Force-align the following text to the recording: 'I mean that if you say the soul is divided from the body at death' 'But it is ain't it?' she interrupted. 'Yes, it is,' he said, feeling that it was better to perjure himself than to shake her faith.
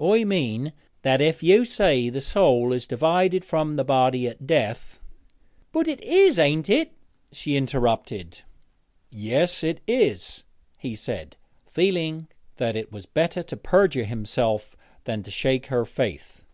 'I 0.00 0.22
mean 0.22 0.72
that 1.02 1.20
if 1.20 1.42
you 1.42 1.64
say 1.64 2.08
the 2.08 2.20
soul 2.20 2.72
is 2.72 2.86
divided 2.86 3.44
from 3.44 3.74
the 3.74 3.82
body 3.82 4.28
at 4.28 4.46
death' 4.46 5.00
'But 5.72 5.88
it 5.88 6.00
is 6.04 6.38
ain't 6.38 6.70
it?' 6.70 6.92
she 7.32 7.56
interrupted. 7.56 8.42
'Yes, 9.10 9.64
it 9.64 9.80
is,' 9.88 10.44
he 10.76 10.94
said, 10.94 11.36
feeling 11.66 12.28
that 12.58 12.76
it 12.76 12.92
was 12.92 13.06
better 13.06 13.42
to 13.42 13.56
perjure 13.56 14.04
himself 14.04 14.76
than 15.02 15.24
to 15.24 15.32
shake 15.32 15.66
her 15.66 15.84
faith. 15.84 16.44